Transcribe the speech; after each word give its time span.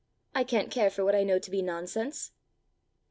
I 0.33 0.43
can't 0.43 0.71
care 0.71 0.89
for 0.89 1.05
what 1.05 1.13
I 1.13 1.21
know 1.21 1.37
to 1.37 1.51
be 1.51 1.61
nonsense!" 1.61 2.31